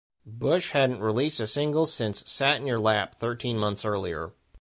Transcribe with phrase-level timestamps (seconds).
[0.25, 4.33] Bush hadn't released a single since "Sat in Your Lap" thirteen months earlier.